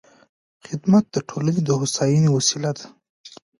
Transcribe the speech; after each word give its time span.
خدمت 0.65 1.03
د 1.13 1.17
ټولنې 1.29 1.61
د 1.63 1.69
هوساینې 1.79 2.29
وسیله 2.31 2.71
ده. 2.77 2.85